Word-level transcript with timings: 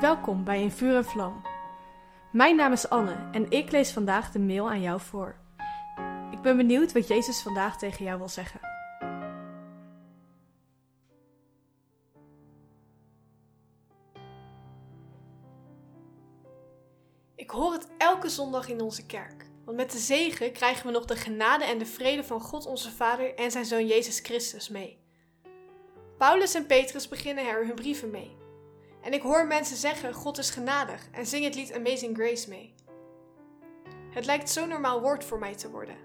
Welkom 0.00 0.44
bij 0.44 0.62
In 0.62 0.70
Vuur 0.70 0.96
en 0.96 1.04
Vlam. 1.04 1.42
Mijn 2.32 2.56
naam 2.56 2.72
is 2.72 2.88
Anne 2.88 3.28
en 3.32 3.50
ik 3.50 3.70
lees 3.70 3.92
vandaag 3.92 4.30
de 4.30 4.38
mail 4.38 4.70
aan 4.70 4.80
jou 4.80 5.00
voor. 5.00 5.36
Ik 6.30 6.40
ben 6.42 6.56
benieuwd 6.56 6.92
wat 6.92 7.08
Jezus 7.08 7.42
vandaag 7.42 7.78
tegen 7.78 8.04
jou 8.04 8.18
wil 8.18 8.28
zeggen. 8.28 8.60
Ik 17.34 17.50
hoor 17.50 17.72
het 17.72 17.88
elke 17.98 18.28
zondag 18.28 18.68
in 18.68 18.80
onze 18.80 19.06
kerk. 19.06 19.46
Want 19.64 19.76
met 19.76 19.92
de 19.92 19.98
zegen 19.98 20.52
krijgen 20.52 20.86
we 20.86 20.92
nog 20.92 21.04
de 21.04 21.16
genade 21.16 21.64
en 21.64 21.78
de 21.78 21.86
vrede 21.86 22.24
van 22.24 22.40
God 22.40 22.66
onze 22.66 22.90
Vader 22.90 23.34
en 23.34 23.50
zijn 23.50 23.64
Zoon 23.64 23.86
Jezus 23.86 24.20
Christus 24.20 24.68
mee. 24.68 24.98
Paulus 26.18 26.54
en 26.54 26.66
Petrus 26.66 27.08
beginnen 27.08 27.48
er 27.48 27.66
hun 27.66 27.74
brieven 27.74 28.10
mee. 28.10 28.42
En 29.04 29.12
ik 29.12 29.22
hoor 29.22 29.46
mensen 29.46 29.76
zeggen: 29.76 30.14
God 30.14 30.38
is 30.38 30.50
genadig 30.50 31.08
en 31.10 31.26
zing 31.26 31.44
het 31.44 31.54
lied 31.54 31.74
Amazing 31.74 32.16
Grace 32.16 32.48
mee. 32.48 32.74
Het 34.10 34.26
lijkt 34.26 34.50
zo'n 34.50 34.68
normaal 34.68 35.00
woord 35.00 35.24
voor 35.24 35.38
mij 35.38 35.54
te 35.54 35.70
worden. 35.70 35.96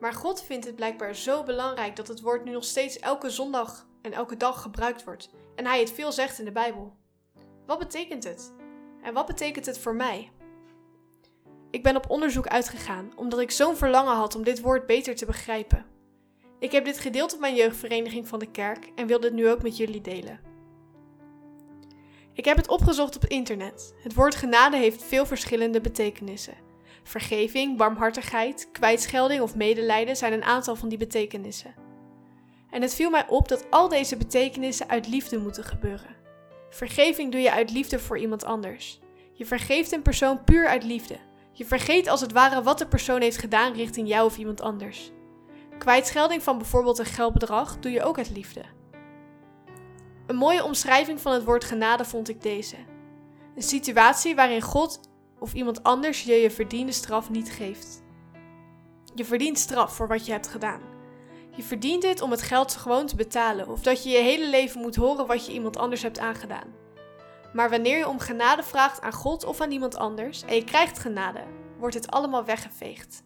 Maar 0.00 0.12
God 0.12 0.42
vindt 0.42 0.66
het 0.66 0.76
blijkbaar 0.76 1.14
zo 1.14 1.42
belangrijk 1.42 1.96
dat 1.96 2.08
het 2.08 2.20
woord 2.20 2.44
nu 2.44 2.52
nog 2.52 2.64
steeds 2.64 2.98
elke 2.98 3.30
zondag 3.30 3.86
en 4.02 4.12
elke 4.12 4.36
dag 4.36 4.62
gebruikt 4.62 5.04
wordt. 5.04 5.30
En 5.54 5.66
hij 5.66 5.80
het 5.80 5.92
veel 5.92 6.12
zegt 6.12 6.38
in 6.38 6.44
de 6.44 6.52
Bijbel. 6.52 6.96
Wat 7.66 7.78
betekent 7.78 8.24
het? 8.24 8.52
En 9.02 9.14
wat 9.14 9.26
betekent 9.26 9.66
het 9.66 9.78
voor 9.78 9.94
mij? 9.94 10.30
Ik 11.70 11.82
ben 11.82 11.96
op 11.96 12.10
onderzoek 12.10 12.46
uitgegaan 12.46 13.12
omdat 13.16 13.40
ik 13.40 13.50
zo'n 13.50 13.76
verlangen 13.76 14.14
had 14.14 14.34
om 14.34 14.44
dit 14.44 14.60
woord 14.60 14.86
beter 14.86 15.16
te 15.16 15.26
begrijpen. 15.26 15.86
Ik 16.58 16.72
heb 16.72 16.84
dit 16.84 16.98
gedeeld 16.98 17.34
op 17.34 17.40
mijn 17.40 17.54
jeugdvereniging 17.54 18.28
van 18.28 18.38
de 18.38 18.50
kerk 18.50 18.92
en 18.94 19.06
wil 19.06 19.20
dit 19.20 19.32
nu 19.32 19.48
ook 19.48 19.62
met 19.62 19.76
jullie 19.76 20.00
delen. 20.00 20.49
Ik 22.40 22.46
heb 22.46 22.56
het 22.56 22.68
opgezocht 22.68 23.16
op 23.16 23.24
internet. 23.24 23.94
Het 24.02 24.14
woord 24.14 24.34
genade 24.34 24.76
heeft 24.76 25.04
veel 25.04 25.26
verschillende 25.26 25.80
betekenissen. 25.80 26.54
Vergeving, 27.02 27.76
barmhartigheid, 27.76 28.68
kwijtschelding 28.72 29.40
of 29.40 29.54
medelijden 29.54 30.16
zijn 30.16 30.32
een 30.32 30.44
aantal 30.44 30.76
van 30.76 30.88
die 30.88 30.98
betekenissen. 30.98 31.74
En 32.70 32.82
het 32.82 32.94
viel 32.94 33.10
mij 33.10 33.28
op 33.28 33.48
dat 33.48 33.70
al 33.70 33.88
deze 33.88 34.16
betekenissen 34.16 34.88
uit 34.88 35.08
liefde 35.08 35.38
moeten 35.38 35.64
gebeuren. 35.64 36.16
Vergeving 36.70 37.32
doe 37.32 37.40
je 37.40 37.52
uit 37.52 37.70
liefde 37.72 37.98
voor 37.98 38.18
iemand 38.18 38.44
anders. 38.44 39.00
Je 39.32 39.46
vergeeft 39.46 39.92
een 39.92 40.02
persoon 40.02 40.44
puur 40.44 40.68
uit 40.68 40.84
liefde. 40.84 41.16
Je 41.52 41.64
vergeet 41.64 42.08
als 42.08 42.20
het 42.20 42.32
ware 42.32 42.62
wat 42.62 42.78
de 42.78 42.86
persoon 42.86 43.20
heeft 43.20 43.38
gedaan 43.38 43.72
richting 43.72 44.08
jou 44.08 44.26
of 44.26 44.38
iemand 44.38 44.60
anders. 44.60 45.10
Kwijtschelding 45.78 46.42
van 46.42 46.58
bijvoorbeeld 46.58 46.98
een 46.98 47.04
geldbedrag 47.04 47.78
doe 47.78 47.92
je 47.92 48.02
ook 48.02 48.18
uit 48.18 48.30
liefde. 48.30 48.62
Een 50.30 50.36
mooie 50.36 50.64
omschrijving 50.64 51.20
van 51.20 51.32
het 51.32 51.44
woord 51.44 51.64
genade 51.64 52.04
vond 52.04 52.28
ik 52.28 52.42
deze. 52.42 52.76
Een 53.56 53.62
situatie 53.62 54.34
waarin 54.34 54.62
God 54.62 55.00
of 55.38 55.52
iemand 55.52 55.82
anders 55.82 56.22
je 56.22 56.32
je 56.34 56.50
verdiende 56.50 56.92
straf 56.92 57.30
niet 57.30 57.50
geeft. 57.50 58.02
Je 59.14 59.24
verdient 59.24 59.58
straf 59.58 59.94
voor 59.94 60.08
wat 60.08 60.26
je 60.26 60.32
hebt 60.32 60.48
gedaan. 60.48 60.80
Je 61.56 61.62
verdient 61.62 62.02
dit 62.02 62.20
om 62.20 62.30
het 62.30 62.42
geld 62.42 62.76
gewoon 62.76 63.06
te 63.06 63.16
betalen 63.16 63.68
of 63.68 63.80
dat 63.80 64.02
je 64.02 64.10
je 64.10 64.18
hele 64.18 64.48
leven 64.50 64.80
moet 64.80 64.96
horen 64.96 65.26
wat 65.26 65.46
je 65.46 65.52
iemand 65.52 65.76
anders 65.76 66.02
hebt 66.02 66.18
aangedaan. 66.18 66.74
Maar 67.52 67.70
wanneer 67.70 67.98
je 67.98 68.08
om 68.08 68.18
genade 68.18 68.62
vraagt 68.62 69.00
aan 69.00 69.12
God 69.12 69.44
of 69.44 69.60
aan 69.60 69.70
iemand 69.70 69.96
anders 69.96 70.42
en 70.42 70.54
je 70.54 70.64
krijgt 70.64 70.98
genade, 70.98 71.40
wordt 71.78 71.94
het 71.94 72.10
allemaal 72.10 72.44
weggeveegd. 72.44 73.22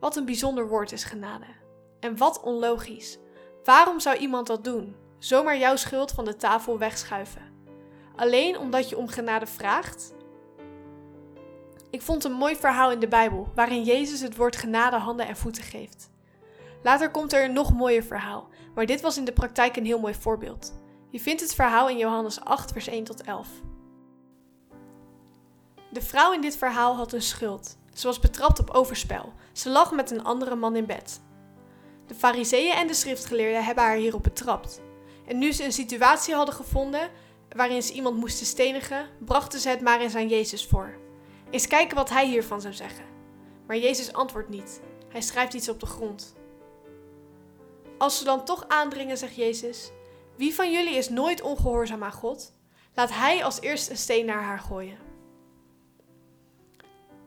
Wat 0.00 0.16
een 0.16 0.24
bijzonder 0.24 0.68
woord 0.68 0.92
is 0.92 1.04
genade. 1.04 1.46
En 2.00 2.16
wat 2.16 2.40
onlogisch. 2.40 3.18
Waarom 3.64 4.00
zou 4.00 4.16
iemand 4.16 4.46
dat 4.46 4.64
doen? 4.64 5.03
Zomaar 5.24 5.58
jouw 5.58 5.76
schuld 5.76 6.12
van 6.12 6.24
de 6.24 6.36
tafel 6.36 6.78
wegschuiven. 6.78 7.42
Alleen 8.16 8.58
omdat 8.58 8.88
je 8.88 8.96
om 8.96 9.08
genade 9.08 9.46
vraagt? 9.46 10.14
Ik 11.90 12.02
vond 12.02 12.24
een 12.24 12.32
mooi 12.32 12.56
verhaal 12.56 12.90
in 12.90 12.98
de 12.98 13.08
Bijbel 13.08 13.48
waarin 13.54 13.82
Jezus 13.82 14.20
het 14.20 14.36
woord 14.36 14.56
genade 14.56 14.96
handen 14.96 15.26
en 15.26 15.36
voeten 15.36 15.62
geeft. 15.62 16.10
Later 16.82 17.10
komt 17.10 17.32
er 17.32 17.44
een 17.44 17.52
nog 17.52 17.72
mooier 17.72 18.02
verhaal, 18.02 18.48
maar 18.74 18.86
dit 18.86 19.00
was 19.00 19.16
in 19.16 19.24
de 19.24 19.32
praktijk 19.32 19.76
een 19.76 19.84
heel 19.84 20.00
mooi 20.00 20.14
voorbeeld. 20.14 20.74
Je 21.10 21.20
vindt 21.20 21.40
het 21.40 21.54
verhaal 21.54 21.88
in 21.88 21.98
Johannes 21.98 22.40
8, 22.40 22.72
vers 22.72 22.86
1 22.86 23.04
tot 23.04 23.22
11. 23.22 23.48
De 25.90 26.02
vrouw 26.02 26.32
in 26.32 26.40
dit 26.40 26.56
verhaal 26.56 26.96
had 26.96 27.12
een 27.12 27.22
schuld. 27.22 27.78
Ze 27.94 28.06
was 28.06 28.20
betrapt 28.20 28.58
op 28.58 28.70
overspel. 28.70 29.32
Ze 29.52 29.70
lag 29.70 29.92
met 29.92 30.10
een 30.10 30.24
andere 30.24 30.54
man 30.54 30.76
in 30.76 30.86
bed. 30.86 31.22
De 32.06 32.14
fariseeën 32.14 32.74
en 32.74 32.86
de 32.86 32.94
schriftgeleerden 32.94 33.64
hebben 33.64 33.84
haar 33.84 33.96
hierop 33.96 34.22
betrapt. 34.22 34.82
En 35.26 35.38
nu 35.38 35.52
ze 35.52 35.64
een 35.64 35.72
situatie 35.72 36.34
hadden 36.34 36.54
gevonden 36.54 37.10
waarin 37.56 37.82
ze 37.82 37.92
iemand 37.92 38.16
moesten 38.16 38.46
stenigen, 38.46 39.08
brachten 39.18 39.60
ze 39.60 39.68
het 39.68 39.80
maar 39.80 40.00
eens 40.00 40.14
aan 40.14 40.28
Jezus 40.28 40.66
voor. 40.66 40.94
Eens 41.50 41.66
kijken 41.66 41.96
wat 41.96 42.10
hij 42.10 42.26
hiervan 42.26 42.60
zou 42.60 42.74
zeggen. 42.74 43.04
Maar 43.66 43.76
Jezus 43.76 44.12
antwoordt 44.12 44.48
niet. 44.48 44.80
Hij 45.08 45.20
schrijft 45.20 45.54
iets 45.54 45.68
op 45.68 45.80
de 45.80 45.86
grond. 45.86 46.34
Als 47.98 48.18
ze 48.18 48.24
dan 48.24 48.44
toch 48.44 48.68
aandringen, 48.68 49.18
zegt 49.18 49.34
Jezus: 49.34 49.90
Wie 50.36 50.54
van 50.54 50.72
jullie 50.72 50.94
is 50.94 51.08
nooit 51.08 51.42
ongehoorzaam 51.42 52.04
aan 52.04 52.12
God? 52.12 52.52
Laat 52.94 53.10
hij 53.10 53.44
als 53.44 53.60
eerst 53.60 53.90
een 53.90 53.96
steen 53.96 54.26
naar 54.26 54.42
haar 54.42 54.58
gooien. 54.58 54.98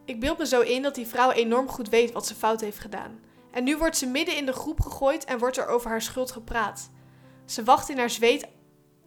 Ik 0.05 0.19
beeld 0.19 0.37
me 0.37 0.45
zo 0.45 0.61
in 0.61 0.81
dat 0.81 0.95
die 0.95 1.07
vrouw 1.07 1.31
enorm 1.31 1.67
goed 1.69 1.89
weet 1.89 2.11
wat 2.11 2.27
ze 2.27 2.35
fout 2.35 2.61
heeft 2.61 2.79
gedaan. 2.79 3.19
En 3.51 3.63
nu 3.63 3.77
wordt 3.77 3.97
ze 3.97 4.05
midden 4.05 4.37
in 4.37 4.45
de 4.45 4.53
groep 4.53 4.81
gegooid 4.81 5.25
en 5.25 5.39
wordt 5.39 5.57
er 5.57 5.67
over 5.67 5.89
haar 5.89 6.01
schuld 6.01 6.31
gepraat. 6.31 6.89
Ze 7.47 7.63
wacht 7.63 7.89
in 7.89 7.97
haar 7.97 8.09
zweet 8.09 8.47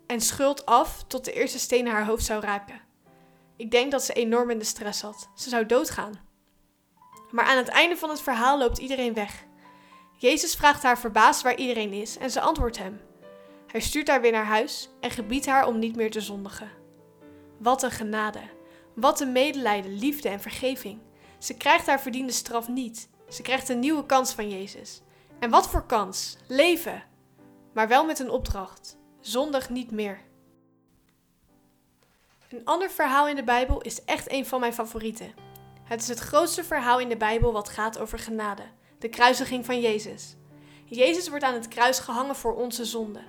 en 0.06 0.21
schuld 0.21 0.67
af 0.67 1.05
tot 1.06 1.25
de 1.25 1.33
eerste 1.33 1.59
steen 1.59 1.89
haar 1.89 2.06
hoofd 2.06 2.25
zou 2.25 2.41
raken. 2.41 2.81
Ik 3.56 3.71
denk 3.71 3.91
dat 3.91 4.05
ze 4.05 4.12
enorm 4.12 4.51
in 4.51 4.59
de 4.59 4.65
stress 4.65 4.99
zat. 4.99 5.28
Ze 5.34 5.49
zou 5.49 5.67
doodgaan. 5.67 6.21
Maar 7.31 7.45
aan 7.45 7.56
het 7.56 7.69
einde 7.69 7.97
van 7.97 8.11
het 8.11 8.21
verhaal 8.21 8.59
loopt 8.59 8.78
iedereen 8.78 9.15
weg. 9.15 9.45
Jezus 10.17 10.55
vraagt 10.55 10.83
haar 10.83 10.99
verbaasd 10.99 11.43
waar 11.43 11.56
iedereen 11.56 11.93
is 11.93 12.19
en 12.19 12.31
ze 12.31 12.41
antwoordt 12.41 12.78
hem. 12.78 13.01
Hij 13.67 13.81
stuurt 13.81 14.09
haar 14.09 14.21
weer 14.21 14.33
naar 14.33 14.45
huis 14.45 14.89
en 15.01 15.11
gebiedt 15.11 15.47
haar 15.47 15.67
om 15.67 15.78
niet 15.78 15.97
meer 15.97 16.11
te 16.11 16.21
zondigen. 16.21 16.71
Wat 17.59 17.83
een 17.83 17.91
genade. 17.91 18.41
Wat 18.95 19.21
een 19.21 19.33
medelijden, 19.33 19.99
liefde 19.99 20.28
en 20.28 20.41
vergeving. 20.41 20.99
Ze 21.39 21.57
krijgt 21.57 21.87
haar 21.87 22.01
verdiende 22.01 22.33
straf 22.33 22.69
niet. 22.69 23.09
Ze 23.28 23.43
krijgt 23.43 23.69
een 23.69 23.78
nieuwe 23.78 24.07
kans 24.07 24.33
van 24.33 24.51
Jezus. 24.51 25.03
En 25.39 25.51
wat 25.51 25.69
voor 25.69 25.87
kans? 25.87 26.37
Leven. 26.47 27.03
Maar 27.72 27.88
wel 27.88 28.04
met 28.04 28.19
een 28.19 28.31
opdracht. 28.31 28.98
Zondig 29.20 29.70
niet 29.70 29.91
meer. 29.91 30.20
Een 32.48 32.64
ander 32.64 32.91
verhaal 32.91 33.28
in 33.28 33.36
de 33.36 33.44
Bijbel 33.44 33.81
is 33.81 34.04
echt 34.04 34.32
een 34.32 34.47
van 34.47 34.60
mijn 34.60 34.75
favorieten. 34.75 35.34
Het 35.84 36.03
is 36.03 36.09
het 36.09 36.19
grootste 36.19 36.64
verhaal 36.64 37.00
in 37.00 37.09
de 37.09 37.16
Bijbel 37.16 37.53
wat 37.53 37.69
gaat 37.69 37.98
over 37.98 38.19
genade, 38.19 38.62
de 38.98 39.09
kruisiging 39.09 39.64
van 39.64 39.80
Jezus. 39.80 40.36
Jezus 40.84 41.28
wordt 41.28 41.44
aan 41.44 41.54
het 41.54 41.69
kruis 41.69 41.98
gehangen 41.98 42.36
voor 42.36 42.54
onze 42.54 42.84
zonden. 42.84 43.25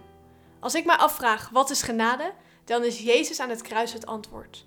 Als 0.59 0.75
ik 0.75 0.85
mij 0.85 0.95
afvraag 0.95 1.49
wat 1.49 1.69
is 1.69 1.81
genade, 1.81 2.33
dan 2.65 2.83
is 2.83 2.99
Jezus 2.99 3.39
aan 3.39 3.49
het 3.49 3.61
kruis 3.61 3.93
het 3.93 4.05
antwoord. 4.05 4.65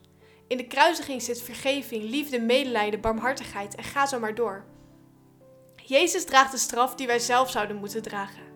In 0.48 0.56
de 0.56 0.66
kruisiging 0.66 1.22
zit 1.22 1.42
vergeving, 1.42 2.02
liefde, 2.02 2.40
medelijden, 2.40 3.00
barmhartigheid 3.00 3.74
en 3.74 3.84
ga 3.84 4.06
zo 4.06 4.18
maar 4.18 4.34
door. 4.34 4.64
Jezus 5.76 6.24
draagt 6.24 6.50
de 6.50 6.58
straf 6.58 6.94
die 6.94 7.06
wij 7.06 7.18
zelf 7.18 7.50
zouden 7.50 7.76
moeten 7.76 8.02
dragen. 8.02 8.53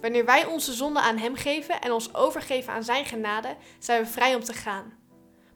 Wanneer 0.00 0.24
wij 0.24 0.46
onze 0.46 0.72
zonde 0.72 1.00
aan 1.00 1.16
Hem 1.16 1.34
geven 1.34 1.80
en 1.80 1.92
ons 1.92 2.14
overgeven 2.14 2.72
aan 2.72 2.84
Zijn 2.84 3.04
genade, 3.04 3.56
zijn 3.78 4.02
we 4.02 4.08
vrij 4.08 4.34
om 4.34 4.44
te 4.44 4.52
gaan. 4.52 4.98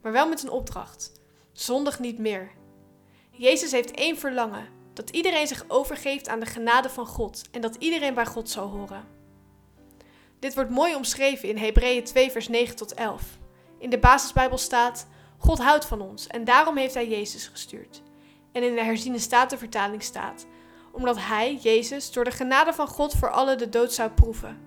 Maar 0.02 0.12
wel 0.12 0.28
met 0.28 0.42
een 0.42 0.50
opdracht: 0.50 1.12
zondig 1.52 1.98
niet 1.98 2.18
meer. 2.18 2.50
Jezus 3.30 3.72
heeft 3.72 3.90
één 3.90 4.18
verlangen: 4.18 4.68
dat 4.92 5.10
iedereen 5.10 5.46
zich 5.46 5.64
overgeeft 5.68 6.28
aan 6.28 6.40
de 6.40 6.46
genade 6.46 6.88
van 6.88 7.06
God 7.06 7.42
en 7.50 7.60
dat 7.60 7.76
iedereen 7.78 8.14
bij 8.14 8.26
God 8.26 8.50
zal 8.50 8.68
horen. 8.68 9.04
Dit 10.38 10.54
wordt 10.54 10.70
mooi 10.70 10.94
omschreven 10.94 11.48
in 11.48 11.56
Hebreeën 11.56 12.04
2, 12.04 12.30
vers 12.30 12.48
9 12.48 12.76
tot 12.76 12.94
11. 12.94 13.22
In 13.78 13.90
de 13.90 13.98
basisbijbel 13.98 14.58
staat: 14.58 15.06
God 15.38 15.58
houdt 15.58 15.84
van 15.84 16.00
ons 16.00 16.26
en 16.26 16.44
daarom 16.44 16.76
heeft 16.76 16.94
Hij 16.94 17.08
Jezus 17.08 17.46
gestuurd. 17.46 18.02
En 18.52 18.62
in 18.62 18.74
de 18.74 18.82
herziene 18.82 19.18
statenvertaling 19.18 20.02
staat: 20.02 20.46
omdat 20.94 21.16
Hij, 21.18 21.54
Jezus, 21.54 22.12
door 22.12 22.24
de 22.24 22.30
genade 22.30 22.72
van 22.72 22.86
God 22.86 23.14
voor 23.14 23.30
allen 23.30 23.58
de 23.58 23.68
dood 23.68 23.92
zou 23.92 24.10
proeven. 24.10 24.58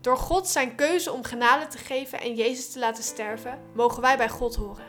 Door 0.00 0.16
God 0.16 0.48
zijn 0.48 0.74
keuze 0.74 1.12
om 1.12 1.24
genade 1.24 1.66
te 1.66 1.78
geven 1.78 2.20
en 2.20 2.34
Jezus 2.34 2.72
te 2.72 2.78
laten 2.78 3.04
sterven, 3.04 3.58
mogen 3.74 4.02
wij 4.02 4.16
bij 4.16 4.28
God 4.28 4.56
horen. 4.56 4.86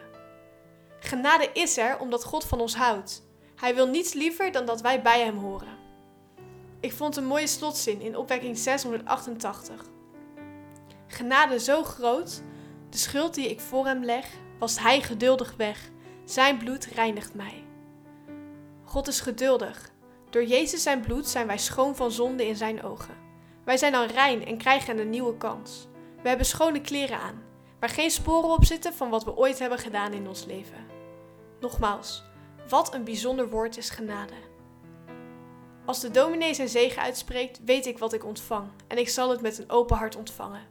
Genade 0.99 1.49
is 1.53 1.77
er 1.77 1.99
omdat 1.99 2.23
God 2.23 2.45
van 2.45 2.59
ons 2.59 2.75
houdt. 2.75 3.23
Hij 3.55 3.75
wil 3.75 3.87
niets 3.87 4.13
liever 4.13 4.51
dan 4.51 4.65
dat 4.65 4.81
wij 4.81 5.01
bij 5.01 5.23
Hem 5.23 5.37
horen. 5.37 5.77
Ik 6.79 6.93
vond 6.93 7.15
een 7.15 7.25
mooie 7.25 7.47
slotzin 7.47 8.01
in 8.01 8.17
opwekking 8.17 8.57
688. 8.57 9.85
Genade 11.07 11.59
zo 11.59 11.83
groot, 11.83 12.41
de 12.89 12.97
schuld 12.97 13.33
die 13.33 13.49
ik 13.49 13.59
voor 13.59 13.85
Hem 13.85 14.03
leg, 14.03 14.27
was 14.59 14.79
Hij 14.79 15.01
geduldig 15.01 15.53
weg. 15.57 15.89
Zijn 16.25 16.57
bloed 16.57 16.85
reinigt 16.85 17.33
mij. 17.33 17.63
God 18.83 19.07
is 19.07 19.19
geduldig. 19.19 19.91
Door 20.29 20.43
Jezus 20.43 20.83
zijn 20.83 21.01
bloed 21.01 21.27
zijn 21.27 21.47
wij 21.47 21.57
schoon 21.57 21.95
van 21.95 22.11
zonde 22.11 22.47
in 22.47 22.55
Zijn 22.55 22.83
ogen. 22.83 23.17
Wij 23.65 23.77
zijn 23.77 23.91
dan 23.91 24.07
rein 24.07 24.45
en 24.45 24.57
krijgen 24.57 24.99
een 24.99 25.09
nieuwe 25.09 25.37
kans. 25.37 25.87
We 26.21 26.27
hebben 26.27 26.45
schone 26.45 26.81
kleren 26.81 27.19
aan. 27.19 27.43
waar 27.79 27.89
geen 27.89 28.11
sporen 28.11 28.49
op 28.49 28.65
zitten 28.65 28.93
van 28.93 29.09
wat 29.09 29.23
we 29.23 29.37
ooit 29.37 29.59
hebben 29.59 29.77
gedaan 29.77 30.13
in 30.13 30.27
ons 30.27 30.45
leven. 30.45 30.85
Nogmaals, 31.59 32.23
wat 32.69 32.93
een 32.93 33.03
bijzonder 33.03 33.49
woord 33.49 33.77
is 33.77 33.89
genade. 33.89 34.33
Als 35.85 35.99
de 35.99 36.11
dominee 36.11 36.53
zijn 36.53 36.69
zegen 36.69 37.01
uitspreekt, 37.01 37.59
weet 37.65 37.85
ik 37.85 37.97
wat 37.97 38.13
ik 38.13 38.25
ontvang 38.25 38.69
en 38.87 38.97
ik 38.97 39.09
zal 39.09 39.29
het 39.29 39.41
met 39.41 39.57
een 39.57 39.69
open 39.69 39.97
hart 39.97 40.15
ontvangen. 40.15 40.67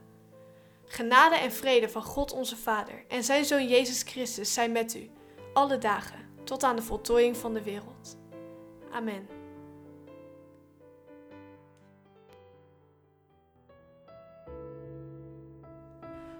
Genade 0.85 1.35
en 1.35 1.51
vrede 1.51 1.89
van 1.89 2.03
God 2.03 2.31
onze 2.31 2.57
Vader 2.57 3.03
en 3.07 3.23
zijn 3.23 3.45
Zoon 3.45 3.67
Jezus 3.67 4.01
Christus 4.01 4.53
zijn 4.53 4.71
met 4.71 4.95
u, 4.95 5.09
alle 5.53 5.77
dagen, 5.77 6.29
tot 6.43 6.63
aan 6.63 6.75
de 6.75 6.81
voltooiing 6.81 7.37
van 7.37 7.53
de 7.53 7.63
wereld. 7.63 8.17
Amen. 8.91 9.38